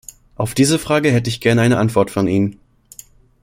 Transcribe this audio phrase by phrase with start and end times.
[0.35, 2.59] Auf diese Frage hätte ich gern eine Antwort von Ihnen.